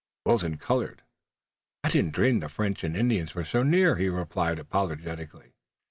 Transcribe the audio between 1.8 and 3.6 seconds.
"I didn't dream the French and Indians were